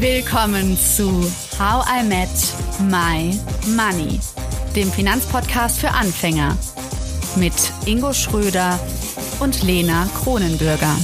[0.00, 1.10] Willkommen zu
[1.58, 2.28] How I Met
[2.88, 3.36] My
[3.74, 4.20] Money,
[4.76, 6.56] dem Finanzpodcast für Anfänger
[7.34, 7.52] mit
[7.84, 8.78] Ingo Schröder
[9.40, 10.94] und Lena Kronenbürger.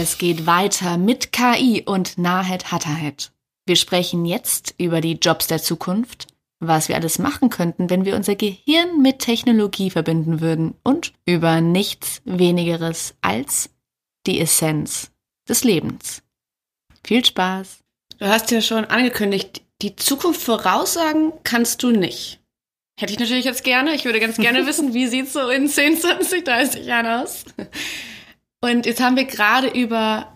[0.00, 3.32] Es geht weiter mit KI und Nahed Hatterhead.
[3.66, 6.25] Wir sprechen jetzt über die Jobs der Zukunft,
[6.60, 11.60] was wir alles machen könnten, wenn wir unser Gehirn mit Technologie verbinden würden und über
[11.60, 13.70] nichts wenigeres als
[14.26, 15.10] die Essenz
[15.48, 16.22] des Lebens.
[17.04, 17.80] Viel Spaß!
[18.18, 22.40] Du hast ja schon angekündigt, die Zukunft voraussagen kannst du nicht.
[22.98, 23.94] Hätte ich natürlich jetzt gerne.
[23.94, 27.44] Ich würde ganz gerne wissen, wie sieht so in 10, 20, 30 Jahren aus.
[28.62, 30.32] Und jetzt haben wir gerade über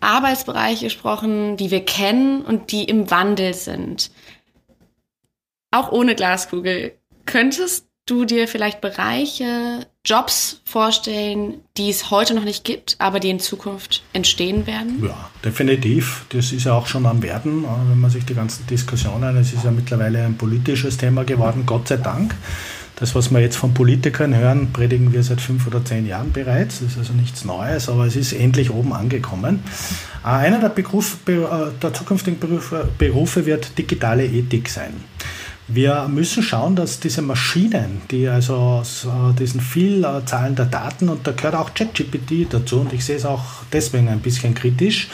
[0.00, 4.12] Arbeitsbereiche gesprochen, die wir kennen und die im Wandel sind.
[5.70, 6.92] Auch ohne Glaskugel.
[7.26, 13.28] Könntest du dir vielleicht Bereiche, Jobs vorstellen, die es heute noch nicht gibt, aber die
[13.28, 15.04] in Zukunft entstehen werden?
[15.04, 16.24] Ja, definitiv.
[16.30, 19.64] Das ist ja auch schon am Werden, wenn man sich die ganzen Diskussionen, es ist
[19.64, 22.34] ja mittlerweile ein politisches Thema geworden, Gott sei Dank.
[22.96, 26.80] Das, was wir jetzt von Politikern hören, predigen wir seit fünf oder zehn Jahren bereits.
[26.80, 29.62] Das ist also nichts Neues, aber es ist endlich oben angekommen.
[30.24, 31.36] Äh, einer der, Beruf, äh,
[31.80, 32.40] der zukünftigen
[32.98, 34.94] Berufe wird digitale Ethik sein.
[35.70, 41.26] Wir müssen schauen, dass diese Maschinen, die also aus äh, diesen Vielzahlen der Daten, und
[41.26, 45.08] da gehört auch ChatGPT dazu, und ich sehe es auch deswegen ein bisschen kritisch,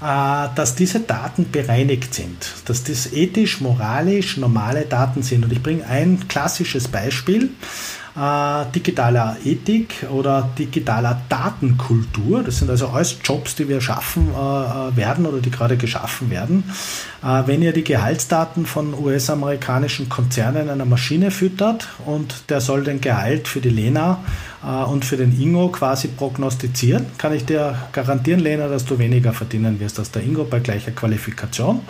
[0.00, 5.44] äh, dass diese Daten bereinigt sind, dass das ethisch, moralisch normale Daten sind.
[5.44, 7.50] Und ich bringe ein klassisches Beispiel
[8.16, 12.42] äh, digitaler Ethik oder digitaler Datenkultur.
[12.42, 16.30] Das sind also alles Jobs, die wir schaffen äh, äh werden oder die gerade geschaffen
[16.30, 16.64] werden.
[17.22, 23.00] Äh, wenn ihr die Gehaltsdaten von US-amerikanischen Konzernen einer Maschine füttert und der soll den
[23.00, 24.18] Gehalt für die Lena
[24.62, 29.32] äh, und für den Ingo quasi prognostizieren, kann ich dir garantieren, Lena, dass du weniger
[29.32, 31.80] verdienen wirst als der Ingo bei gleicher Qualifikation.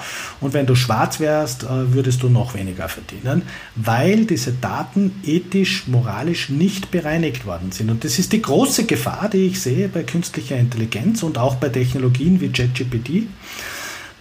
[0.41, 3.42] Und wenn du schwarz wärst, äh, würdest du noch weniger verdienen,
[3.74, 6.11] weil diese Daten ethisch, moralisch
[6.50, 7.90] nicht bereinigt worden sind.
[7.90, 11.68] Und das ist die große Gefahr, die ich sehe bei künstlicher Intelligenz und auch bei
[11.68, 13.26] Technologien wie ChatGPT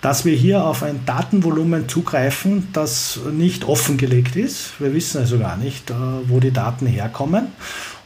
[0.01, 4.79] dass wir hier auf ein Datenvolumen zugreifen, das nicht offengelegt ist.
[4.79, 5.93] Wir wissen also gar nicht, äh,
[6.25, 7.47] wo die Daten herkommen.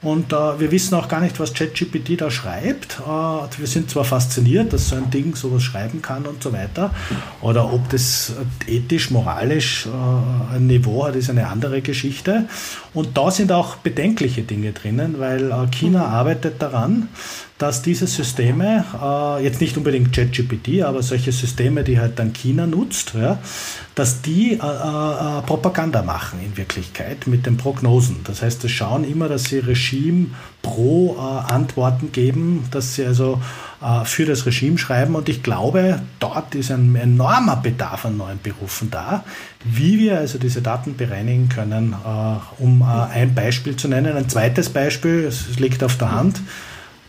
[0.06, 3.00] Und äh, wir wissen auch gar nicht, was ChatGPT da schreibt.
[3.00, 6.92] Äh, wir sind zwar fasziniert, dass so ein Ding sowas schreiben kann und so weiter.
[7.42, 8.34] Oder ob das
[8.68, 12.46] ethisch, moralisch äh, ein Niveau hat, ist eine andere Geschichte.
[12.94, 17.10] Und da sind auch bedenkliche Dinge drinnen, weil äh, China arbeitet daran,
[17.58, 22.68] dass diese Systeme, äh, jetzt nicht unbedingt ChatGPT, aber solche Systeme, die halt dann China
[22.68, 23.40] nutzt, ja,
[23.96, 28.18] dass die äh, äh, Propaganda machen in Wirklichkeit mit den Prognosen.
[28.26, 30.28] Das heißt, sie schauen immer, dass sie Regime
[30.62, 33.42] pro äh, Antworten geben, dass sie also
[33.82, 35.16] äh, für das Regime schreiben.
[35.16, 39.24] Und ich glaube, dort ist ein enormer Bedarf an neuen Berufen da,
[39.64, 44.18] wie wir also diese Daten bereinigen können, äh, um äh, ein Beispiel zu nennen.
[44.18, 46.42] Ein zweites Beispiel, es liegt auf der Hand,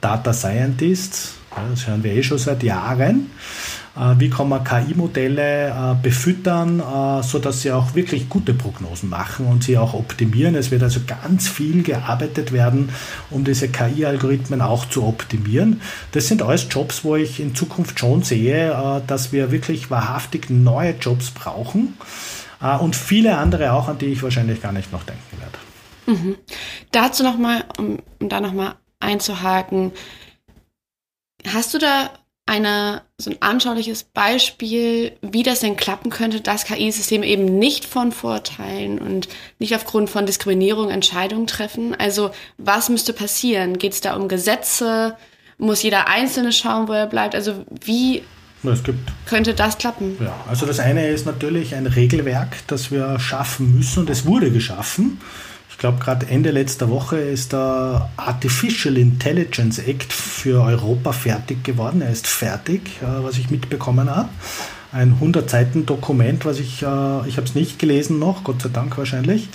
[0.06, 1.34] Data Scientists,
[1.72, 3.28] das hören wir eh schon seit Jahren.
[3.97, 9.47] Äh, wie kann man KI-Modelle äh, befüttern, äh, sodass sie auch wirklich gute Prognosen machen
[9.47, 10.55] und sie auch optimieren.
[10.55, 12.91] Es wird also ganz viel gearbeitet werden,
[13.31, 15.81] um diese KI-Algorithmen auch zu optimieren.
[16.12, 20.94] Das sind alles Jobs, wo ich in Zukunft schon sehe, dass wir wirklich wahrhaftig neue
[21.00, 21.94] Jobs brauchen
[22.78, 26.21] und viele andere auch, an die ich wahrscheinlich gar nicht noch denken werde.
[26.21, 26.37] Mhm.
[26.93, 29.93] Dazu nochmal, um, um da nochmal einzuhaken,
[31.47, 32.11] hast du da
[32.47, 38.12] eine, so ein anschauliches Beispiel, wie das denn klappen könnte, dass KI-Systeme eben nicht von
[38.12, 41.97] Vorteilen und nicht aufgrund von Diskriminierung Entscheidungen treffen.
[41.97, 43.79] Also was müsste passieren?
[43.79, 45.17] Geht es da um Gesetze?
[45.59, 47.35] Muss jeder Einzelne schauen, wo er bleibt?
[47.35, 48.23] Also wie
[49.27, 50.17] könnte das klappen?
[50.21, 54.50] Ja, also das eine ist natürlich ein Regelwerk, das wir schaffen müssen und es wurde
[54.53, 55.20] geschaffen.
[55.76, 62.00] Ich glaube, gerade Ende letzter Woche ist der Artificial Intelligence Act für Europa fertig geworden.
[62.00, 64.31] Er ist fertig, was ich mitbekommen habe
[64.96, 68.70] ein 100 Seiten Dokument, was ich, äh, ich habe es nicht gelesen noch, Gott sei
[68.72, 69.48] Dank wahrscheinlich,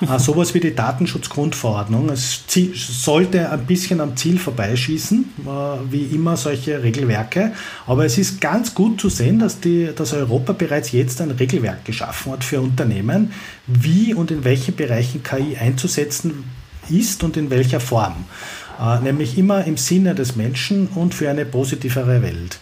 [0.00, 2.08] äh, sowas wie die Datenschutzgrundverordnung.
[2.08, 2.44] Es
[2.74, 7.52] sollte ein bisschen am Ziel vorbeischießen, äh, wie immer solche Regelwerke,
[7.86, 11.84] aber es ist ganz gut zu sehen, dass, die, dass Europa bereits jetzt ein Regelwerk
[11.84, 13.32] geschaffen hat für Unternehmen,
[13.66, 16.44] wie und in welchen Bereichen KI einzusetzen
[16.88, 18.14] ist und in welcher Form.
[18.80, 22.58] Äh, nämlich immer im Sinne des Menschen und für eine positivere Welt.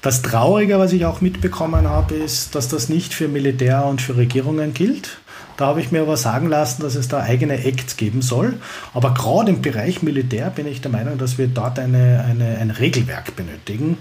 [0.00, 4.16] Das Traurige, was ich auch mitbekommen habe, ist, dass das nicht für Militär und für
[4.16, 5.18] Regierungen gilt.
[5.56, 8.54] Da habe ich mir aber sagen lassen, dass es da eigene Acts geben soll.
[8.92, 12.70] Aber gerade im Bereich Militär bin ich der Meinung, dass wir dort eine, eine, ein
[12.70, 13.96] Regelwerk benötigen,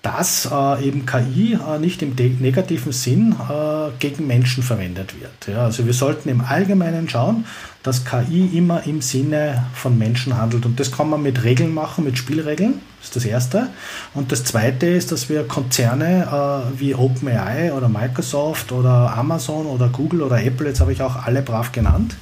[0.00, 5.54] dass äh, eben KI äh, nicht im negativen Sinn äh, gegen Menschen verwendet wird.
[5.54, 7.44] Ja, also wir sollten im Allgemeinen schauen,
[7.84, 10.64] dass KI immer im Sinne von Menschen handelt.
[10.64, 12.80] Und das kann man mit Regeln machen, mit Spielregeln.
[12.98, 13.68] Das ist das Erste.
[14.14, 19.88] Und das Zweite ist, dass wir Konzerne äh, wie OpenAI oder Microsoft oder Amazon oder
[19.88, 22.16] Google oder Apple, jetzt habe ich auch alle brav genannt,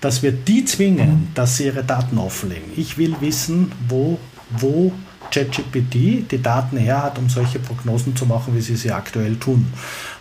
[0.00, 2.72] dass wir die zwingen, dass sie ihre Daten offenlegen.
[2.74, 4.18] Ich will wissen, wo,
[4.58, 4.90] wo
[5.30, 9.72] ChatGPT die Daten her hat, um solche Prognosen zu machen, wie sie sie aktuell tun.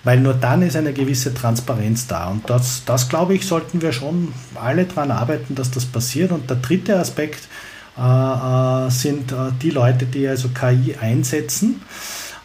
[0.03, 2.29] Weil nur dann ist eine gewisse Transparenz da.
[2.29, 6.31] Und das, das glaube ich, sollten wir schon alle daran arbeiten, dass das passiert.
[6.31, 7.47] Und der dritte Aspekt
[7.97, 11.81] äh, äh, sind äh, die Leute, die also KI einsetzen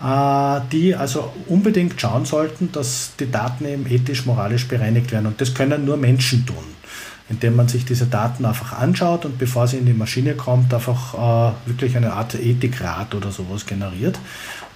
[0.01, 5.27] äh, die also unbedingt schauen sollten, dass die Daten eben ethisch, moralisch bereinigt werden.
[5.27, 6.78] Und das können nur Menschen tun
[7.29, 11.15] indem man sich diese Daten einfach anschaut und bevor sie in die Maschine kommt, einfach
[11.15, 14.19] äh, wirklich eine Art Ethikrat oder sowas generiert.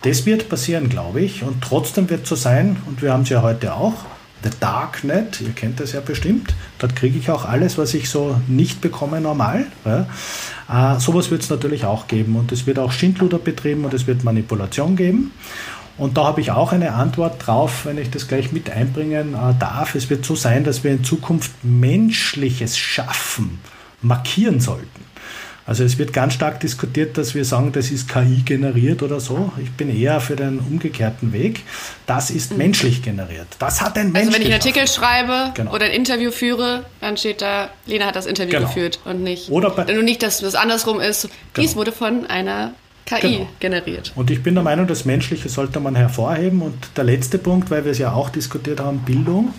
[0.02, 3.42] Das wird passieren, glaube ich, und trotzdem wird so sein, und wir haben es ja
[3.42, 4.04] heute auch,
[4.42, 8.40] The Darknet, ihr kennt das ja bestimmt, dort kriege ich auch alles, was ich so
[8.48, 9.66] nicht bekomme normal.
[9.84, 10.96] Ja.
[10.96, 14.08] Äh, sowas wird es natürlich auch geben und es wird auch Schindluder betrieben und es
[14.08, 15.30] wird Manipulation geben.
[15.98, 19.54] Und da habe ich auch eine Antwort drauf, wenn ich das gleich mit einbringen äh,
[19.58, 19.94] darf.
[19.94, 23.60] Es wird so sein, dass wir in Zukunft menschliches Schaffen
[24.00, 25.12] markieren sollten.
[25.64, 29.52] Also es wird ganz stark diskutiert, dass wir sagen, das ist KI generiert oder so.
[29.62, 31.60] Ich bin eher für den umgekehrten Weg.
[32.04, 32.58] Das ist mhm.
[32.58, 33.46] menschlich generiert.
[33.60, 34.26] Das hat ein Mensch.
[34.26, 35.72] Also wenn ich einen Artikel schreibe genau.
[35.72, 38.66] oder ein Interview führe, dann steht da, Lena hat das Interview genau.
[38.66, 39.50] geführt und nicht.
[39.50, 41.28] Oder bei, und nicht, dass das andersrum ist.
[41.56, 41.76] Dies genau.
[41.76, 42.74] wurde von einer
[43.06, 43.48] KI genau.
[43.60, 44.12] generiert.
[44.14, 46.62] Und ich bin der Meinung, das Menschliche sollte man hervorheben.
[46.62, 49.52] Und der letzte Punkt, weil wir es ja auch diskutiert haben, Bildung,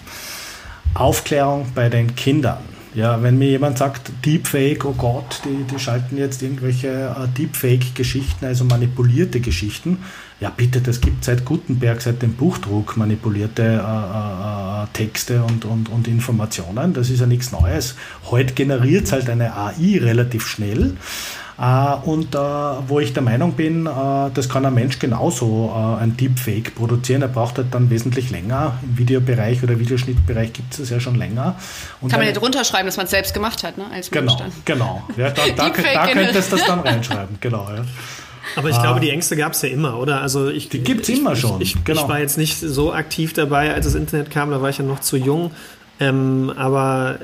[0.94, 2.60] Aufklärung bei den Kindern.
[2.96, 8.46] Ja, wenn mir jemand sagt, Deepfake, oh Gott, die, die schalten jetzt irgendwelche äh, Deepfake-Geschichten,
[8.46, 9.98] also manipulierte Geschichten.
[10.40, 15.66] Ja, bitte, das gibt seit Gutenberg, seit dem Buchdruck manipulierte äh, äh, äh Texte und,
[15.66, 16.94] und, und Informationen.
[16.94, 17.96] Das ist ja nichts Neues.
[18.30, 20.96] Heute generiert es halt eine AI relativ schnell.
[21.60, 23.90] Äh, und äh, wo ich der Meinung bin, äh,
[24.34, 27.22] das kann ein Mensch genauso ein Deepfake produzieren.
[27.22, 28.78] Er braucht halt dann wesentlich länger.
[28.84, 31.56] Im Videobereich oder Videoschnittbereich gibt es das ja schon länger.
[32.02, 33.86] Und kann man ja drunter schreiben, dass man es selbst gemacht hat, ne?
[33.94, 37.68] als Mensch genau, Genau, ja, da, da, da könntest du das dann reinschreiben, genau.
[37.76, 37.84] Ja.
[38.56, 40.22] Aber ich glaube, die Ängste gab es ja immer, oder?
[40.22, 41.62] Also ich, die gibt es immer schon.
[41.62, 42.04] Ich, ich, genau.
[42.04, 44.84] ich, war jetzt nicht so aktiv dabei, als das Internet kam, da war ich ja
[44.84, 45.52] noch zu jung.
[46.00, 47.20] Ähm, aber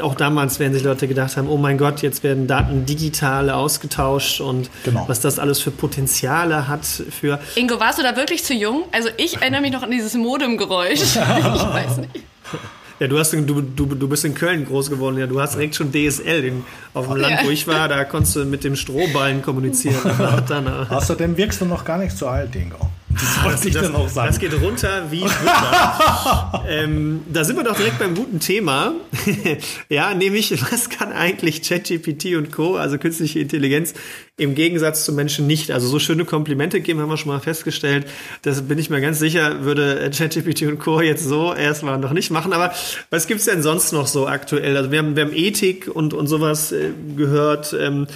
[0.00, 4.40] auch damals werden sich Leute gedacht haben, oh mein Gott, jetzt werden Daten digital ausgetauscht
[4.40, 5.04] und genau.
[5.08, 7.40] was das alles für Potenziale hat für.
[7.56, 8.84] Ingo, warst du da wirklich zu jung?
[8.92, 11.00] Also ich erinnere mich noch an dieses Modemgeräusch.
[11.02, 12.10] ich weiß nicht.
[12.98, 15.26] Ja, du, hast, du, du, du bist in Köln groß geworden, ja.
[15.26, 16.44] Du hast direkt schon DSL.
[16.44, 16.64] In,
[16.94, 19.96] auf dem Land, wo ich war, da konntest du mit dem Strohballen kommunizieren.
[20.88, 22.78] Außerdem wirkst du noch gar nicht so alt, Ingo.
[23.36, 24.28] Das wollte ich das, dann auch sagen.
[24.28, 26.64] Das geht runter wie Wunder.
[26.68, 28.94] ähm, da sind wir doch direkt beim guten Thema.
[29.88, 33.94] ja, nämlich, was kann eigentlich ChatGPT und Co., also künstliche Intelligenz,
[34.36, 35.70] im Gegensatz zu Menschen nicht?
[35.70, 38.06] Also so schöne Komplimente geben, haben wir schon mal festgestellt.
[38.42, 41.00] Das bin ich mir ganz sicher, würde ChatGPT und Co.
[41.00, 42.52] jetzt so erstmal noch nicht machen.
[42.52, 42.72] Aber
[43.10, 44.76] was gibt's denn sonst noch so aktuell?
[44.76, 47.74] Also wir haben, wir haben Ethik und, und sowas äh, gehört.
[47.78, 48.06] Ähm,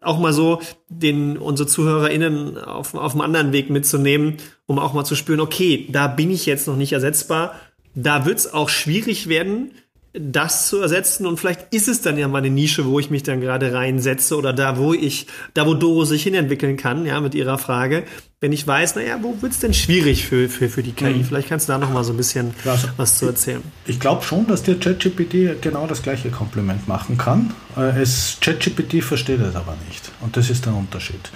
[0.00, 4.36] auch mal so den unsere ZuhörerInnen auf, auf einem anderen Weg mitzunehmen,
[4.66, 7.54] um auch mal zu spüren, okay, da bin ich jetzt noch nicht ersetzbar.
[7.94, 9.72] Da wird es auch schwierig werden,
[10.20, 13.22] das zu ersetzen und vielleicht ist es dann ja mal eine Nische, wo ich mich
[13.22, 17.34] dann gerade reinsetze oder da, wo ich, da wo Doro sich hinentwickeln kann, ja, mit
[17.34, 18.04] ihrer Frage.
[18.40, 21.14] Wenn ich weiß, naja, wo wird es denn schwierig für, für, für die KI?
[21.14, 21.24] Mhm.
[21.24, 23.62] Vielleicht kannst du da noch mal so ein bisschen also, was zu erzählen.
[23.84, 27.52] Ich, ich glaube schon, dass dir ChatGPT genau das gleiche Kompliment machen kann.
[27.76, 30.12] Äh, es ChatGPT versteht es aber nicht.
[30.20, 31.30] Und das ist der Unterschied.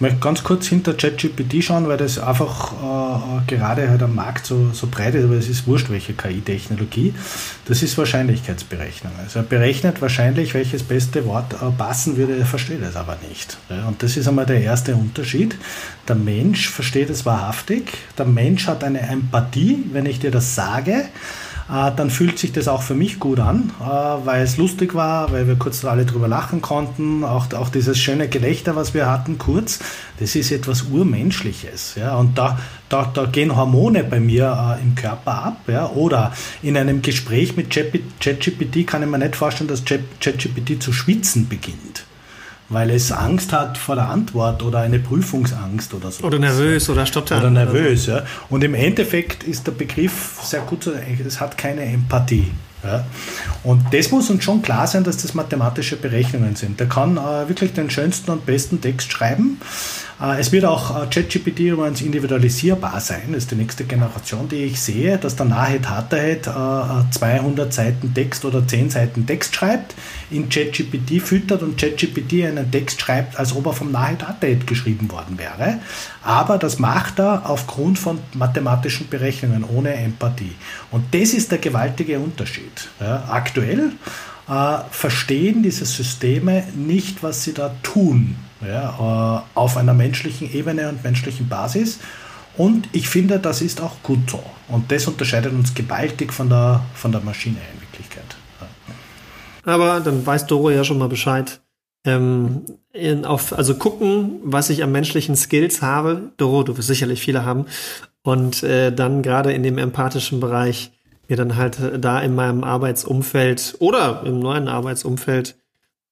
[0.00, 4.46] Ich möchte ganz kurz hinter ChatGPT schauen, weil das einfach äh, gerade halt am Markt
[4.46, 7.12] so, so breit ist, aber es ist wurscht, welche KI-Technologie.
[7.66, 9.12] Das ist Wahrscheinlichkeitsberechnung.
[9.22, 13.58] Also er berechnet wahrscheinlich, welches beste Wort äh, passen würde, er versteht es aber nicht.
[13.68, 15.54] Ja, und das ist einmal der erste Unterschied.
[16.08, 17.92] Der Mensch versteht es wahrhaftig.
[18.16, 21.04] Der Mensch hat eine Empathie, wenn ich dir das sage äh,
[21.70, 25.46] dann fühlt sich das auch für mich gut an, äh, weil es lustig war, weil
[25.46, 27.22] wir kurz alle drüber lachen konnten.
[27.22, 29.78] Auch, auch dieses schöne Gelächter, was wir hatten, kurz,
[30.18, 31.94] das ist etwas Urmenschliches.
[31.94, 32.16] Ja?
[32.16, 32.58] Und da,
[32.88, 35.60] da, da gehen Hormone bei mir äh, im Körper ab.
[35.68, 35.90] Ja?
[35.90, 41.48] Oder in einem Gespräch mit ChatGPT kann ich mir nicht vorstellen, dass ChatGPT zu schwitzen
[41.48, 42.04] beginnt.
[42.70, 46.24] Weil es Angst hat vor der Antwort oder eine Prüfungsangst oder so.
[46.24, 48.22] Oder nervös oder stoppt Oder nervös, ja.
[48.48, 52.52] Und im Endeffekt ist der Begriff sehr gut, es hat keine Empathie.
[52.82, 53.04] Ja.
[53.62, 56.80] Und das muss uns schon klar sein, dass das mathematische Berechnungen sind.
[56.80, 59.60] Der kann äh, wirklich den schönsten und besten Text schreiben.
[60.20, 63.28] Äh, es wird auch äh, ChatGPT übrigens individualisierbar sein.
[63.28, 68.12] Das ist die nächste Generation, die ich sehe, dass der Nahed Hatterhead äh, 200 Seiten
[68.14, 69.94] Text oder 10 Seiten Text schreibt,
[70.30, 75.10] in ChatGPT füttert und ChatGPT einen Text schreibt, als ob er vom Nahed Hatterhead geschrieben
[75.10, 75.78] worden wäre.
[76.22, 80.54] Aber das macht er aufgrund von mathematischen Berechnungen ohne Empathie.
[80.90, 82.88] Und das ist der gewaltige Unterschied.
[83.00, 83.92] Ja, aktuell
[84.48, 88.36] äh, verstehen diese Systeme nicht, was sie da tun,
[88.66, 92.00] ja, äh, auf einer menschlichen Ebene und menschlichen Basis.
[92.56, 94.42] Und ich finde, das ist auch gut so.
[94.68, 98.36] Und das unterscheidet uns gewaltig von der, von der Maschine in Wirklichkeit.
[99.64, 101.60] Aber dann weiß Doro ja schon mal Bescheid.
[102.04, 106.32] Ähm, in, auf, also gucken, was ich an menschlichen Skills habe.
[106.38, 107.66] Doro, du wirst sicherlich viele haben.
[108.22, 110.92] Und äh, dann gerade in dem empathischen Bereich
[111.28, 115.56] mir dann halt äh, da in meinem Arbeitsumfeld oder im neuen Arbeitsumfeld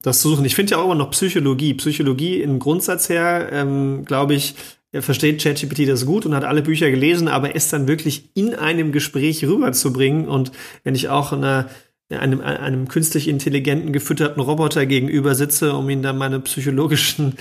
[0.02, 0.44] das zu suchen.
[0.44, 1.74] Ich finde ja auch immer noch Psychologie.
[1.74, 4.54] Psychologie im Grundsatz her, ähm, glaube ich,
[4.92, 8.92] versteht ChatGPT das gut und hat alle Bücher gelesen, aber es dann wirklich in einem
[8.92, 10.50] Gespräch rüberzubringen und
[10.82, 11.68] wenn ich auch einer,
[12.08, 17.34] einem, einem künstlich intelligenten, gefütterten Roboter gegenüber sitze, um ihn dann meine psychologischen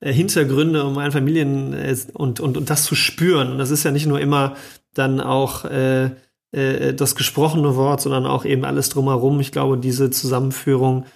[0.00, 3.52] äh, Hintergründe und meine Familien äh, und, und, und das zu spüren.
[3.52, 4.56] Und das ist ja nicht nur immer
[4.92, 6.10] dann auch äh,
[6.52, 9.40] äh, das gesprochene Wort, sondern auch eben alles drumherum.
[9.40, 11.06] Ich glaube, diese Zusammenführung,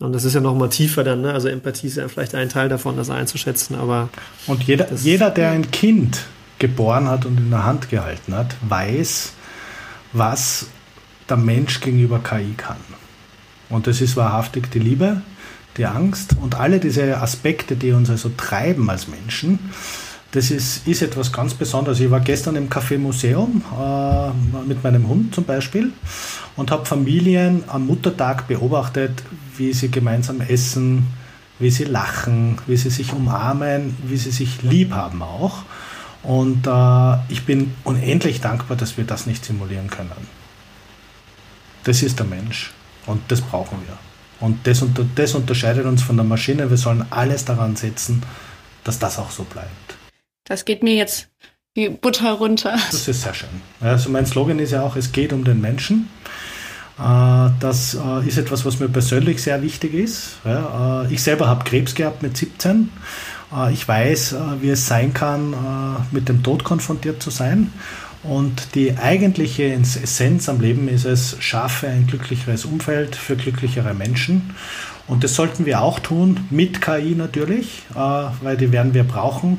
[0.00, 1.32] und das ist ja noch mal tiefer dann, ne?
[1.32, 4.08] also Empathie ist ja vielleicht ein Teil davon, das einzuschätzen, aber...
[4.46, 6.24] Und jeder, jeder, der ein Kind
[6.58, 9.34] geboren hat und in der Hand gehalten hat, weiß,
[10.12, 10.66] was
[11.28, 12.76] der Mensch gegenüber KI kann.
[13.68, 15.22] Und das ist wahrhaftig die Liebe,
[15.76, 19.58] die Angst und alle diese Aspekte, die uns also treiben als Menschen,
[20.32, 21.98] das ist, ist etwas ganz Besonderes.
[21.98, 25.92] Ich war gestern im Café Museum äh, mit meinem Hund zum Beispiel
[26.56, 29.22] und habe Familien am Muttertag beobachtet,
[29.60, 31.06] wie sie gemeinsam essen,
[31.60, 35.58] wie sie lachen, wie sie sich umarmen, wie sie sich lieb haben auch.
[36.22, 40.10] Und äh, ich bin unendlich dankbar, dass wir das nicht simulieren können.
[41.84, 42.72] Das ist der Mensch
[43.06, 43.96] und das brauchen wir.
[44.40, 44.82] Und das,
[45.14, 46.70] das unterscheidet uns von der Maschine.
[46.70, 48.22] Wir sollen alles daran setzen,
[48.84, 49.96] dass das auch so bleibt.
[50.44, 51.28] Das geht mir jetzt
[51.74, 52.78] wie Butter runter.
[52.90, 53.48] Das ist sehr schön.
[53.80, 56.08] Also mein Slogan ist ja auch, es geht um den Menschen.
[57.00, 60.38] Äh, das äh, ist etwas, was mir persönlich sehr wichtig ist.
[60.44, 62.90] Äh, ich selber habe Krebs gehabt mit 17.
[63.72, 65.56] Ich weiß, wie es sein kann,
[66.12, 67.72] mit dem Tod konfrontiert zu sein.
[68.22, 74.54] Und die eigentliche Essenz am Leben ist es, schaffe ein glücklicheres Umfeld für glücklichere Menschen.
[75.08, 79.58] Und das sollten wir auch tun, mit KI natürlich, weil die werden wir brauchen.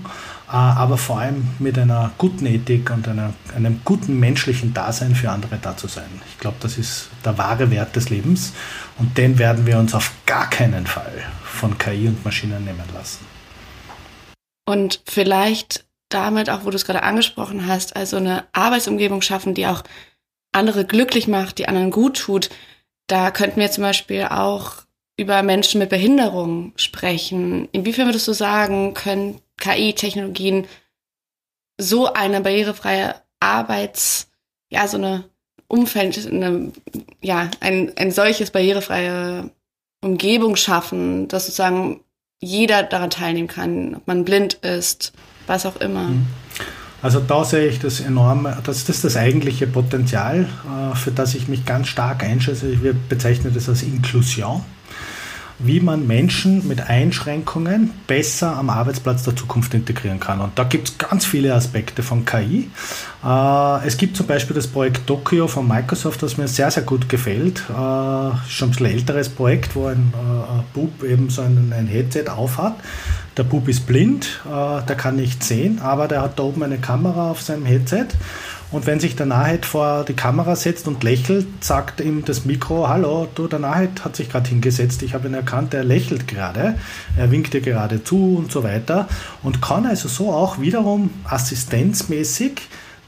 [0.51, 5.31] Äh, aber vor allem mit einer guten Ethik und einer, einem guten menschlichen Dasein für
[5.31, 6.10] andere da zu sein.
[6.29, 8.53] Ich glaube, das ist der wahre Wert des Lebens
[8.98, 13.25] und den werden wir uns auf gar keinen Fall von KI und Maschinen nehmen lassen.
[14.65, 19.67] Und vielleicht damit auch, wo du es gerade angesprochen hast, also eine Arbeitsumgebung schaffen, die
[19.67, 19.84] auch
[20.51, 22.50] andere glücklich macht, die anderen gut tut.
[23.08, 24.84] Da könnten wir zum Beispiel auch
[25.17, 27.70] über Menschen mit Behinderung sprechen.
[27.72, 30.68] Inwiefern würdest du sagen, können KI-Technologien
[31.80, 34.27] so eine barrierefreie Arbeits,
[34.70, 35.24] ja, so eine
[35.68, 36.72] Umfeld, eine,
[37.22, 39.50] ja, ein, ein solches barrierefreie
[40.03, 42.01] Umgebung schaffen, dass sozusagen
[42.39, 45.13] jeder daran teilnehmen kann, ob man blind ist,
[45.48, 46.10] was auch immer.
[46.10, 46.25] Mhm.
[47.01, 51.34] Also da sehe ich das enorme, das, das ist das eigentliche Potenzial, äh, für das
[51.34, 52.70] ich mich ganz stark einschätze.
[52.70, 54.63] Ich bezeichne das als Inklusion
[55.63, 60.41] wie man Menschen mit Einschränkungen besser am Arbeitsplatz der Zukunft integrieren kann.
[60.41, 62.70] Und da gibt es ganz viele Aspekte von KI.
[63.24, 67.10] Äh, es gibt zum Beispiel das Projekt Tokyo von Microsoft, das mir sehr, sehr gut
[67.10, 67.63] gefällt.
[67.70, 72.25] Äh, schon ein bisschen älteres Projekt, wo ein äh, Bub eben so ein, ein Headset
[72.30, 72.75] aufhat.
[73.38, 77.32] Der Bub ist blind, der kann nicht sehen, aber der hat da oben eine Kamera
[77.32, 78.08] auf seinem Headset
[78.71, 82.87] und wenn sich der Nahed vor die Kamera setzt und lächelt, sagt ihm das Mikro,
[82.87, 86.75] hallo, du, der Nahed hat sich gerade hingesetzt, ich habe ihn erkannt, er lächelt gerade,
[87.17, 89.09] er winkt dir gerade zu und so weiter.
[89.43, 92.61] Und kann also so auch wiederum assistenzmäßig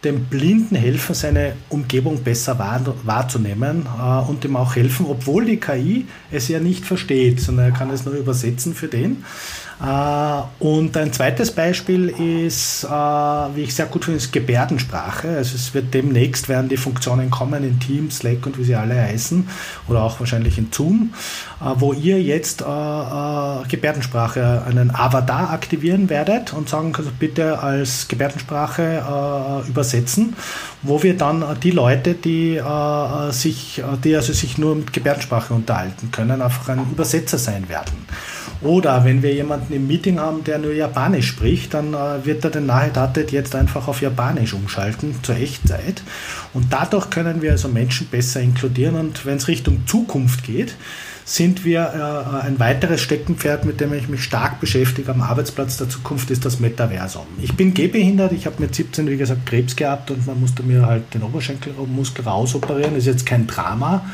[0.04, 5.58] dem Blinden helfen, seine Umgebung besser wahr, wahrzunehmen äh, und ihm auch helfen, obwohl die
[5.58, 9.24] KI es ja nicht versteht, sondern er kann es nur übersetzen für den.
[9.84, 15.28] Äh, und ein zweites Beispiel ist, äh, wie ich sehr gut finde, ist Gebärdensprache.
[15.28, 18.96] Also es wird demnächst werden die Funktionen kommen in Teams, Slack und wie sie alle
[18.96, 19.46] heißen
[19.90, 21.14] oder auch wahrscheinlich in Zoom,
[21.60, 29.64] äh, wo ihr jetzt Gebärdensprache einen Avatar aktivieren werdet und sagen könnt, bitte als Gebärdensprache
[29.68, 30.36] übersetzen,
[30.82, 32.62] wo wir dann die Leute, die
[33.32, 38.06] sich, die also sich nur mit Gebärdensprache unterhalten können, einfach ein Übersetzer sein werden.
[38.64, 42.52] Oder wenn wir jemanden im Meeting haben, der nur Japanisch spricht, dann äh, wird er
[42.52, 46.02] den Nahedatet jetzt einfach auf Japanisch umschalten zur Echtzeit.
[46.54, 48.96] Und dadurch können wir also Menschen besser inkludieren.
[48.96, 50.76] Und wenn es Richtung Zukunft geht,
[51.26, 55.90] sind wir äh, ein weiteres Steckenpferd, mit dem ich mich stark beschäftige am Arbeitsplatz der
[55.90, 57.26] Zukunft, ist das Metaversum.
[57.42, 60.86] Ich bin gehbehindert, ich habe mit 17, wie gesagt, Krebs gehabt und man musste mir
[60.86, 62.96] halt den Oberschenkelmuskel rausoperieren.
[62.96, 64.06] Ist jetzt kein Drama.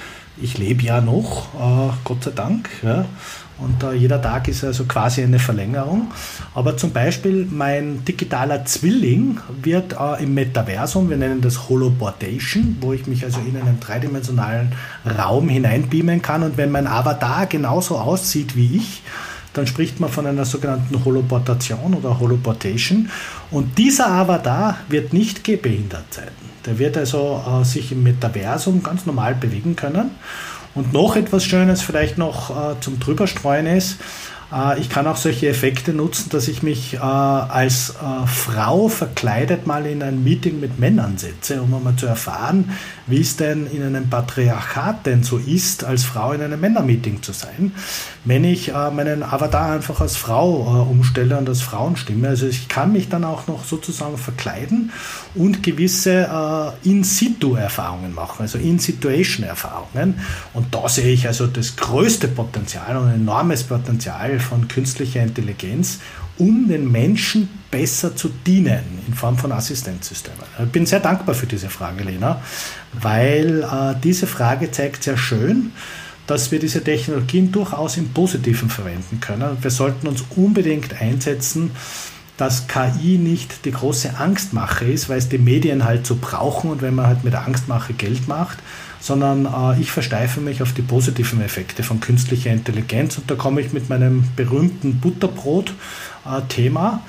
[0.41, 2.69] Ich lebe ja noch, äh, Gott sei Dank.
[2.83, 3.05] Ja.
[3.61, 6.11] Und äh, jeder Tag ist also quasi eine Verlängerung.
[6.55, 12.93] Aber zum Beispiel mein digitaler Zwilling wird äh, im Metaversum, wir nennen das Holoportation, wo
[12.93, 14.73] ich mich also in einen dreidimensionalen
[15.17, 16.43] Raum hineinbeamen kann.
[16.43, 19.03] Und wenn mein Avatar genauso aussieht wie ich,
[19.53, 23.09] dann spricht man von einer sogenannten Holoportation oder Holoportation.
[23.51, 26.29] Und dieser Avatar wird nicht gehbehindert sein.
[26.65, 30.11] Der wird also äh, sich im Metaversum ganz normal bewegen können.
[30.75, 33.97] Und noch etwas Schönes vielleicht noch äh, zum Drüberstreuen ist,
[34.51, 39.67] äh, ich kann auch solche Effekte nutzen, dass ich mich äh, als äh, Frau verkleidet
[39.67, 42.71] mal in ein Meeting mit Männern setze, um mal zu erfahren,
[43.07, 47.31] wie es denn in einem Patriarchat denn so ist, als Frau in einem Männermeeting zu
[47.31, 47.73] sein,
[48.25, 52.27] wenn ich meinen Avatar einfach als Frau umstelle und als Frauenstimme.
[52.27, 54.91] Also ich kann mich dann auch noch sozusagen verkleiden
[55.35, 60.19] und gewisse In-Situ-Erfahrungen machen, also In-Situation-Erfahrungen.
[60.53, 65.99] Und da sehe ich also das größte Potenzial und ein enormes Potenzial von künstlicher Intelligenz,
[66.38, 70.39] um den Menschen besser zu dienen in Form von Assistenzsystemen.
[70.63, 72.41] Ich bin sehr dankbar für diese Frage, Lena,
[72.93, 75.71] weil äh, diese Frage zeigt sehr schön,
[76.29, 79.57] dass wir diese Technologien durchaus im Positiven verwenden können.
[79.62, 81.71] wir sollten uns unbedingt einsetzen,
[82.38, 86.83] dass KI nicht die große Angstmache ist, weil es die Medien halt so brauchen und
[86.83, 88.59] wenn man halt mit Angstmache Geld macht,
[89.00, 93.62] sondern äh, ich versteife mich auf die positiven Effekte von künstlicher Intelligenz und da komme
[93.62, 97.01] ich mit meinem berühmten Butterbrot-Thema.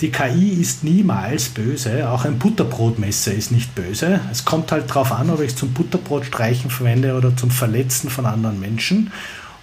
[0.00, 4.20] Die KI ist niemals böse, auch ein Butterbrotmesser ist nicht böse.
[4.30, 8.24] Es kommt halt darauf an, ob ich es zum Butterbrotstreichen verwende oder zum Verletzen von
[8.24, 9.10] anderen Menschen.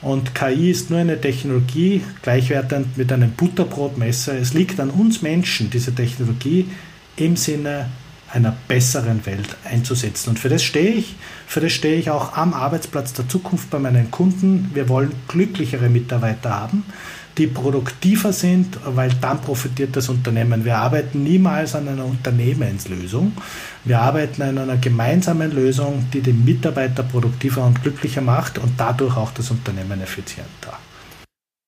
[0.01, 4.37] Und KI ist nur eine Technologie, gleichwertend mit einem Butterbrotmesser.
[4.37, 6.69] Es liegt an uns Menschen, diese Technologie
[7.15, 7.87] im Sinne
[8.31, 10.31] einer besseren Welt einzusetzen.
[10.31, 11.15] Und für das stehe ich.
[11.47, 14.71] Für das stehe ich auch am Arbeitsplatz der Zukunft bei meinen Kunden.
[14.73, 16.83] Wir wollen glücklichere Mitarbeiter haben,
[17.37, 20.63] die produktiver sind, weil dann profitiert das Unternehmen.
[20.63, 23.33] Wir arbeiten niemals an einer Unternehmenslösung.
[23.83, 29.17] Wir arbeiten an einer gemeinsamen Lösung, die den Mitarbeiter produktiver und glücklicher macht und dadurch
[29.17, 30.79] auch das Unternehmen effizienter.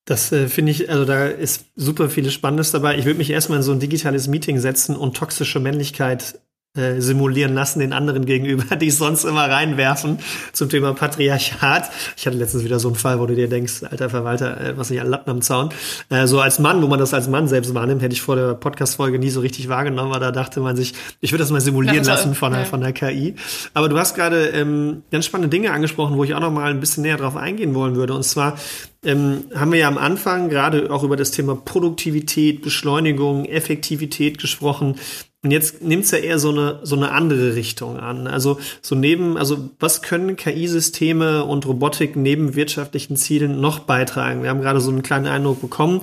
[0.06, 2.98] Das äh, finde ich, also da ist super vieles Spannendes dabei.
[2.98, 6.40] Ich würde mich erstmal in so ein digitales Meeting setzen und toxische Männlichkeit
[6.78, 10.20] äh, simulieren lassen den anderen gegenüber, die sonst immer reinwerfen
[10.54, 11.90] zum Thema Patriarchat.
[12.16, 14.90] Ich hatte letztens wieder so einen Fall, wo du dir denkst, alter Verwalter, äh, was
[14.90, 15.70] nicht an Lappen am Zaun.
[16.10, 18.54] Äh, so als Mann, wo man das als Mann selbst wahrnimmt, hätte ich vor der
[18.54, 22.04] Podcast-Folge nie so richtig wahrgenommen, aber da dachte man sich, ich würde das mal simulieren
[22.04, 23.36] ja, lassen von, der, von der KI.
[23.74, 26.80] Aber du hast gerade ähm, ganz spannende Dinge angesprochen, wo ich auch noch mal ein
[26.80, 28.14] bisschen näher drauf eingehen wollen würde.
[28.14, 28.58] Und zwar
[29.04, 34.96] ähm, haben wir ja am Anfang gerade auch über das Thema Produktivität, Beschleunigung, Effektivität gesprochen.
[35.44, 38.26] Und jetzt nimmt es ja eher so eine, so eine andere Richtung an.
[38.26, 44.42] Also so neben, also was können KI-Systeme und Robotik neben wirtschaftlichen Zielen noch beitragen?
[44.42, 46.02] Wir haben gerade so einen kleinen Eindruck bekommen,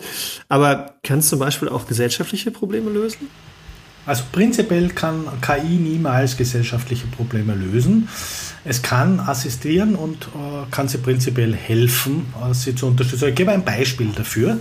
[0.49, 3.29] aber kann es zum Beispiel auch gesellschaftliche Probleme lösen?
[4.07, 8.09] Also prinzipiell kann KI niemals gesellschaftliche Probleme lösen.
[8.67, 13.29] Es kann assistieren und äh, kann sie prinzipiell helfen, äh, sie zu unterstützen.
[13.29, 14.59] Ich gebe ein Beispiel dafür.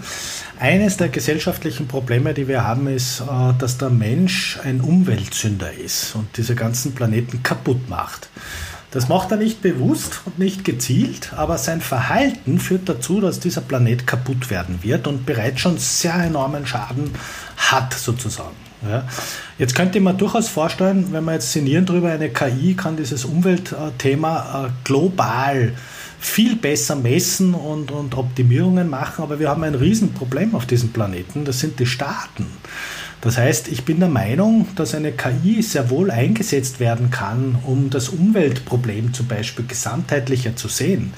[0.60, 6.16] Eines der gesellschaftlichen Probleme, die wir haben, ist, äh, dass der Mensch ein Umweltsünder ist
[6.16, 8.30] und diese ganzen Planeten kaputt macht.
[8.92, 13.62] Das macht er nicht bewusst und nicht gezielt, aber sein Verhalten führt dazu, dass dieser
[13.62, 17.10] Planet kaputt werden wird und bereits schon sehr enormen Schaden
[17.58, 18.63] hat, sozusagen.
[18.90, 19.08] Ja.
[19.58, 24.66] Jetzt könnte mir durchaus vorstellen, wenn wir jetzt sinnieren darüber, eine KI kann dieses Umweltthema
[24.66, 25.74] äh, global
[26.20, 31.44] viel besser messen und, und Optimierungen machen, aber wir haben ein Riesenproblem auf diesem Planeten,
[31.44, 32.46] das sind die Staaten.
[33.24, 37.90] Das heißt, ich bin der Meinung, dass eine KI sehr wohl eingesetzt werden kann, um
[37.90, 41.14] das Umweltproblem zum Beispiel gesamtheitlicher zu sehen.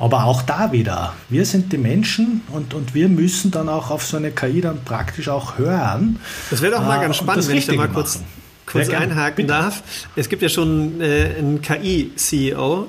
[0.00, 4.04] Aber auch da wieder, wir sind die Menschen und, und wir müssen dann auch auf
[4.04, 6.18] so eine KI dann praktisch auch hören.
[6.50, 8.20] Das wäre doch mal ganz spannend, wenn ich da mal machen kurz
[8.72, 9.48] ja, einhaken Bitte.
[9.48, 9.82] darf.
[10.16, 12.88] Es gibt ja schon äh, einen KI-CEO,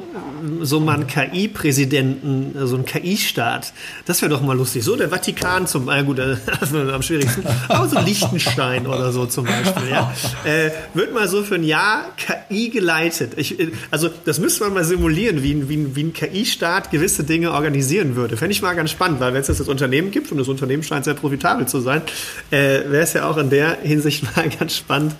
[0.61, 3.73] so mal einen KI-Präsidenten, so also einen KI-Staat.
[4.05, 4.83] Das wäre doch mal lustig.
[4.83, 6.19] So der Vatikan zum, äh, gut,
[6.73, 9.89] am schwierigsten, aber so Liechtenstein oder so zum Beispiel.
[9.89, 10.13] Ja.
[10.45, 13.33] Äh, wird mal so für ein Jahr KI geleitet.
[13.37, 17.51] Ich, äh, also das müsste man mal simulieren, wie, wie, wie ein KI-Staat gewisse Dinge
[17.51, 18.37] organisieren würde.
[18.37, 20.83] Fände ich mal ganz spannend, weil wenn es das, das Unternehmen gibt und das Unternehmen
[20.83, 22.03] scheint sehr profitabel zu sein,
[22.51, 22.57] äh,
[22.87, 25.15] wäre es ja auch in der Hinsicht mal ganz spannend,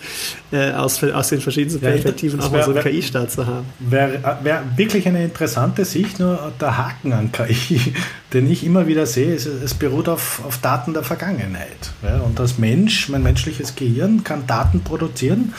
[0.52, 3.66] äh, aus, aus den verschiedensten ja, Perspektiven auch mal so einen KI-Staat zu haben.
[3.80, 7.94] Wäre wär wirklich eine interessante Sicht, nur der Haken an KI,
[8.32, 11.90] den ich immer wieder sehe, ist, es beruht auf, auf Daten der Vergangenheit.
[12.02, 15.52] Ja, und das Mensch, mein menschliches Gehirn, kann Daten produzieren,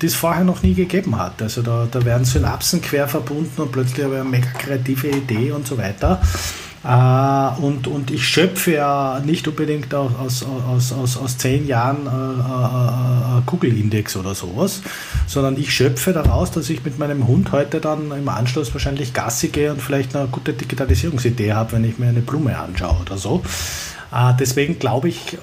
[0.00, 1.42] die es vorher noch nie gegeben hat.
[1.42, 5.52] Also da, da werden Synapsen quer verbunden und plötzlich habe ich eine mega kreative Idee
[5.52, 6.20] und so weiter.
[6.84, 13.38] Äh, und, und ich schöpfe ja nicht unbedingt aus, aus, aus, aus zehn Jahren äh,
[13.38, 14.82] äh, Kugelindex oder sowas,
[15.26, 19.48] sondern ich schöpfe daraus, dass ich mit meinem Hund heute dann im Anschluss wahrscheinlich Gassi
[19.48, 23.42] gehe und vielleicht eine gute Digitalisierungsidee habe, wenn ich mir eine Blume anschaue oder so.
[24.38, 25.38] deswegen glaube ich,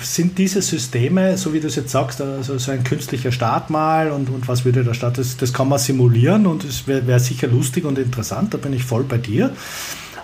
[0.00, 4.10] sind diese Systeme, so wie du es jetzt sagst, also so ein künstlicher Staat mal
[4.10, 7.20] und, und was würde der Staat, das, das kann man simulieren und es wäre wär
[7.20, 9.50] sicher lustig und interessant, da bin ich voll bei dir.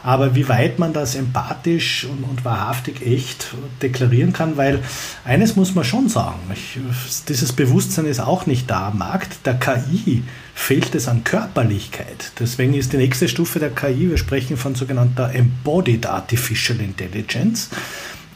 [0.07, 3.49] Aber wie weit man das empathisch und, und wahrhaftig echt
[3.83, 4.79] deklarieren kann, weil
[5.25, 6.79] eines muss man schon sagen, ich,
[7.29, 9.45] dieses Bewusstsein ist auch nicht da am Markt.
[9.47, 10.23] Der KI
[10.55, 12.31] fehlt es an Körperlichkeit.
[12.38, 17.71] Deswegen ist die nächste Stufe der KI, wir sprechen von sogenannter Embodied Artificial Intelligence.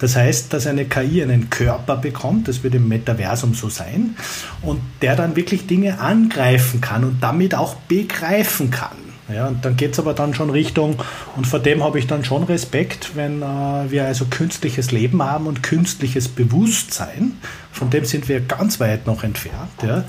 [0.01, 4.17] Das heißt, dass eine KI einen Körper bekommt, das wird im Metaversum so sein,
[4.63, 9.10] und der dann wirklich Dinge angreifen kann und damit auch begreifen kann.
[9.33, 10.97] Ja, und dann geht es aber dann schon Richtung,
[11.37, 15.47] und vor dem habe ich dann schon Respekt, wenn äh, wir also künstliches Leben haben
[15.47, 17.33] und künstliches Bewusstsein,
[17.73, 19.83] von dem sind wir ganz weit noch entfernt.
[19.83, 20.05] Ja.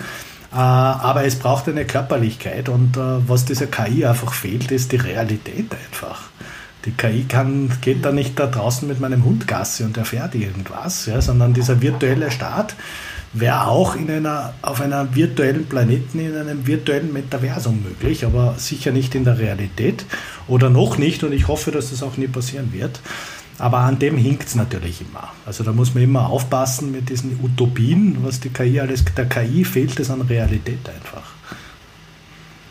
[0.52, 4.98] Äh, aber es braucht eine Körperlichkeit und äh, was dieser KI einfach fehlt, ist die
[4.98, 6.30] Realität einfach.
[6.86, 11.06] Die KI kann, geht da nicht da draußen mit meinem Hund Gassi und erfährt irgendwas,
[11.06, 12.76] ja, sondern dieser virtuelle Staat,
[13.34, 18.92] wäre auch in einer, auf einem virtuellen Planeten, in einem virtuellen Metaversum möglich, aber sicher
[18.92, 20.06] nicht in der Realität
[20.48, 23.00] oder noch nicht und ich hoffe, dass das auch nie passieren wird.
[23.58, 25.32] Aber an dem hinkt es natürlich immer.
[25.46, 29.64] Also da muss man immer aufpassen mit diesen Utopien, was die KI alles, der KI
[29.64, 31.32] fehlt es an Realität einfach.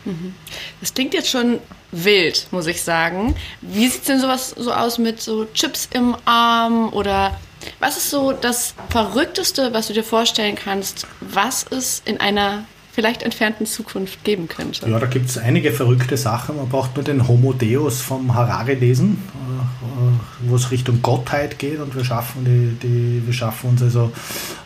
[0.05, 0.33] Mhm.
[0.79, 1.59] Das klingt jetzt schon
[1.91, 3.35] wild, muss ich sagen.
[3.61, 7.39] Wie sieht denn sowas so aus mit so Chips im Arm oder
[7.79, 13.23] was ist so das Verrückteste, was du dir vorstellen kannst, was es in einer vielleicht
[13.23, 14.89] entfernten Zukunft geben könnte?
[14.89, 16.57] Ja, da gibt es einige verrückte Sachen.
[16.57, 21.79] Man braucht nur den Homo Deus vom Harari lesen, äh, wo es Richtung Gottheit geht
[21.79, 24.11] und wir schaffen, die, die, wir schaffen uns also,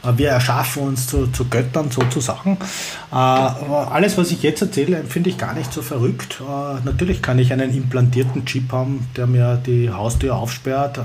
[0.03, 2.57] äh, wir erschaffen uns zu, zu Göttern sozusagen.
[3.11, 6.41] Äh, aber alles, was ich jetzt erzähle, finde ich gar nicht so verrückt.
[6.83, 10.99] Natürlich kann ich einen implantierten Chip haben, der mir die Haustür aufsperrt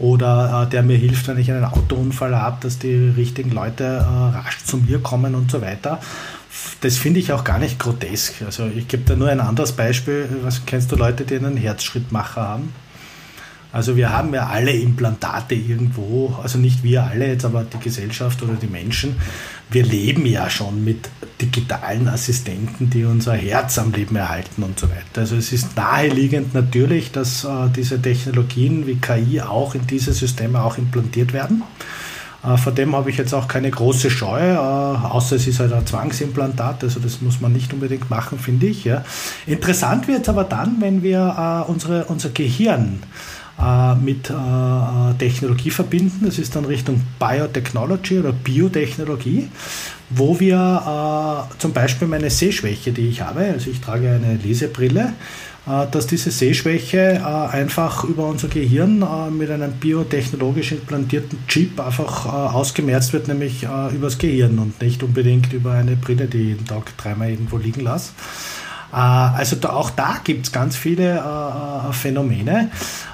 [0.00, 4.36] oder äh, der mir hilft, wenn ich einen Autounfall habe, dass die richtigen Leute äh,
[4.36, 6.00] rasch zu mir kommen und so weiter.
[6.80, 8.42] Das finde ich auch gar nicht grotesk.
[8.44, 10.28] Also ich gebe da nur ein anderes Beispiel.
[10.42, 12.72] Was kennst du Leute, die einen Herzschrittmacher haben?
[13.72, 18.42] Also wir haben ja alle Implantate irgendwo, also nicht wir alle jetzt, aber die Gesellschaft
[18.42, 19.14] oder die Menschen.
[19.70, 21.08] Wir leben ja schon mit
[21.40, 25.20] digitalen Assistenten, die unser Herz am Leben erhalten und so weiter.
[25.20, 30.62] Also es ist naheliegend natürlich, dass äh, diese Technologien wie KI auch in diese Systeme
[30.62, 31.62] auch implantiert werden.
[32.42, 35.72] Äh, vor dem habe ich jetzt auch keine große Scheu, äh, außer es ist halt
[35.72, 38.84] ein Zwangsimplantat, also das muss man nicht unbedingt machen, finde ich.
[38.84, 39.04] Ja.
[39.46, 43.02] Interessant wird es aber dann, wenn wir äh, unsere, unser Gehirn
[44.02, 46.24] mit äh, Technologie verbinden.
[46.24, 49.48] Das ist dann Richtung Biotechnology oder Biotechnologie,
[50.10, 55.12] wo wir äh, zum Beispiel meine Sehschwäche, die ich habe, also ich trage eine Lesebrille,
[55.92, 59.04] dass diese Sehschwäche einfach über unser Gehirn
[59.36, 65.72] mit einem biotechnologisch implantierten Chip einfach ausgemerzt wird, nämlich übers Gehirn und nicht unbedingt über
[65.72, 68.12] eine Brille, die ich jeden Tag dreimal irgendwo liegen lasse.
[68.90, 71.22] Also auch da gibt es ganz viele
[71.92, 72.70] Phänomene.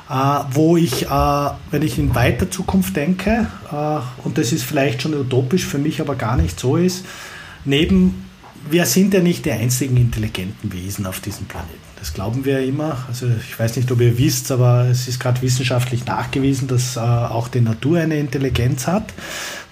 [0.09, 5.03] Äh, wo ich, äh, wenn ich in weiter Zukunft denke, äh, und das ist vielleicht
[5.03, 7.05] schon utopisch für mich, aber gar nicht so ist,
[7.64, 8.25] neben,
[8.71, 11.75] wir sind ja nicht die einzigen intelligenten Wesen auf diesem Planeten.
[11.99, 13.05] Das glauben wir ja immer.
[13.09, 17.49] Also ich weiß nicht, ob ihr wisst, aber es ist gerade wissenschaftlich nachgewiesen, dass auch
[17.49, 19.12] die Natur eine Intelligenz hat.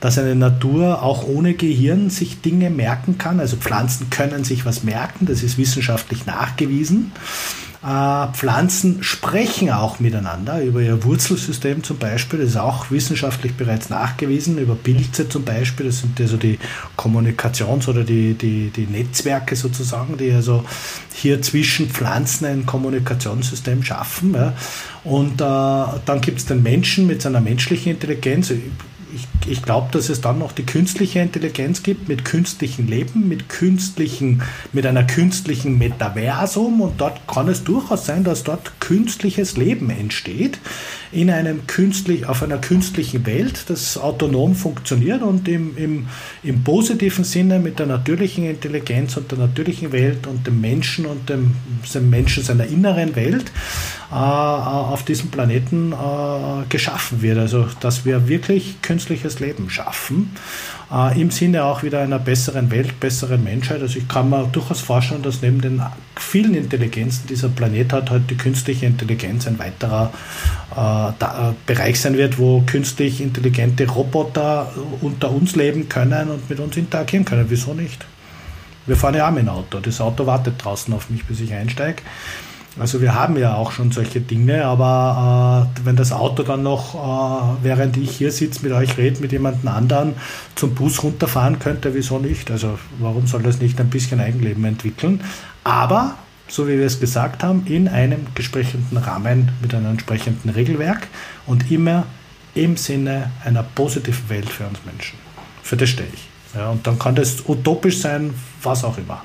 [0.01, 3.41] dass eine Natur auch ohne Gehirn sich Dinge merken kann.
[3.41, 7.13] Also Pflanzen können sich was merken, das ist wissenschaftlich nachgewiesen.
[7.85, 12.39] Äh, Pflanzen sprechen auch miteinander über ihr Wurzelsystem zum Beispiel.
[12.39, 14.57] Das ist auch wissenschaftlich bereits nachgewiesen.
[14.57, 15.87] Über Pilze zum Beispiel.
[15.87, 16.59] Das sind also die
[16.97, 20.65] Kommunikations- oder die, die, die Netzwerke sozusagen, die also
[21.13, 24.33] hier zwischen Pflanzen ein Kommunikationssystem schaffen.
[24.33, 24.55] Ja.
[25.05, 28.51] Und äh, dann gibt es den Menschen mit seiner menschlichen Intelligenz
[29.15, 33.49] ich, ich glaube, dass es dann noch die künstliche Intelligenz gibt mit künstlichem Leben, mit
[33.49, 36.81] künstlichen, mit einer künstlichen Metaversum.
[36.81, 40.59] Und dort kann es durchaus sein, dass dort künstliches Leben entsteht
[41.15, 46.07] in einem künstlich, auf einer künstlichen Welt, das autonom funktioniert und im, im,
[46.43, 51.31] im positiven Sinne mit der natürlichen Intelligenz und der natürlichen Welt und dem Menschen und
[51.31, 51.55] dem,
[51.95, 53.53] dem Menschen seiner inneren Welt
[54.11, 57.39] äh, auf diesem Planeten äh, geschaffen wird.
[57.39, 60.33] Also dass wir wirklich künstliches Leben schaffen
[60.93, 63.81] äh, im Sinne auch wieder einer besseren Welt, besseren Menschheit.
[63.81, 65.83] Also ich kann mir durchaus vorstellen, dass neben den
[66.17, 70.13] vielen Intelligenzen dieser Planet hat, halt die künstliche Intelligenz ein weiterer
[70.73, 70.75] äh,
[71.19, 76.61] da, äh, Bereich sein wird, wo künstlich intelligente Roboter unter uns leben können und mit
[76.61, 77.47] uns interagieren können.
[77.49, 78.05] Wieso nicht?
[78.87, 79.81] Wir fahren ja auch mit dem Auto.
[79.81, 82.03] Das Auto wartet draußen auf mich, bis ich einsteige.
[82.79, 86.95] Also wir haben ja auch schon solche Dinge, aber äh, wenn das Auto dann noch,
[86.95, 90.15] äh, während ich hier sitze, mit euch rede, mit jemandem anderen
[90.57, 92.51] zum Bus runterfahren könnte, wieso nicht?
[92.51, 95.23] Also warum soll das nicht ein bisschen Eigenleben entwickeln?
[95.63, 96.17] Aber,
[96.49, 101.07] so wie wir es gesagt haben, in einem entsprechenden Rahmen mit einem entsprechenden Regelwerk
[101.47, 102.07] und immer
[102.57, 105.19] im Sinne einer positiven Welt für uns Menschen.
[105.63, 106.29] Für das stehe ich.
[106.57, 109.23] Ja, und dann kann das utopisch sein, was auch immer.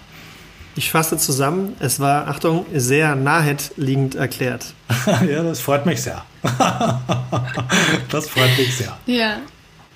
[0.79, 4.73] Ich fasse zusammen, es war, Achtung, sehr naheliegend erklärt.
[5.29, 6.23] ja, das freut mich sehr.
[8.09, 8.97] das freut mich sehr.
[9.05, 9.39] Ja,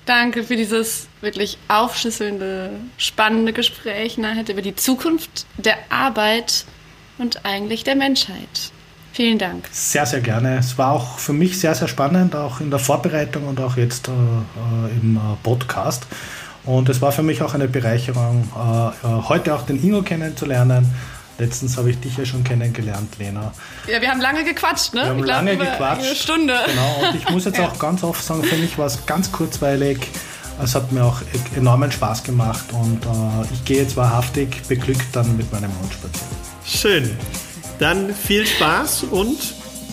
[0.04, 6.66] danke für dieses wirklich aufschlüsselnde, spannende Gespräch Nahed über die Zukunft der Arbeit
[7.16, 8.70] und eigentlich der Menschheit.
[9.14, 9.64] Vielen Dank.
[9.70, 10.58] Sehr, sehr gerne.
[10.58, 14.08] Es war auch für mich sehr, sehr spannend, auch in der Vorbereitung und auch jetzt
[14.08, 16.06] äh, äh im äh, Podcast.
[16.66, 20.94] Und es war für mich auch eine Bereicherung, äh, äh, heute auch den Ingo kennenzulernen.
[21.38, 23.52] Letztens habe ich dich ja schon kennengelernt, Lena.
[23.88, 25.02] Ja, wir haben lange gequatscht, ne?
[25.02, 26.06] Wir haben ich lange glaub, gequatscht.
[26.06, 26.54] Eine Stunde.
[26.66, 27.68] Genau, und ich muss jetzt ja.
[27.68, 29.98] auch ganz oft sagen, für mich war es ganz kurzweilig.
[30.62, 35.06] Es hat mir auch e-, enormen Spaß gemacht und äh, ich gehe jetzt wahrhaftig beglückt
[35.12, 36.28] dann mit meinem Hund spazieren.
[36.64, 37.18] Schön.
[37.80, 39.36] Dann viel Spaß und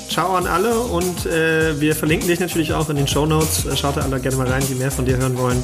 [0.09, 3.65] ciao an alle und äh, wir verlinken dich natürlich auch in den Show Notes.
[3.79, 5.63] Schaut da alle gerne mal rein, die mehr von dir hören wollen.